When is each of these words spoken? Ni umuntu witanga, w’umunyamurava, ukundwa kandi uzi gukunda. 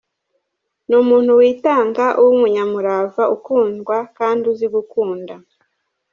Ni 0.87 0.95
umuntu 1.03 1.31
witanga, 1.39 2.05
w’umunyamurava, 2.23 3.23
ukundwa 3.35 3.97
kandi 4.17 4.43
uzi 4.51 4.67
gukunda. 4.75 5.33